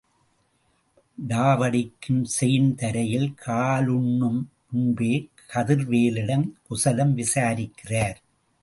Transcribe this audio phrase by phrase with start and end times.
[1.17, 5.13] டாவடிக்கும் chain தரையில் காலூன்னும் முன்பே
[5.53, 8.19] கதிர்வேலிடம் குசலம் விசாரிக்கிறார்.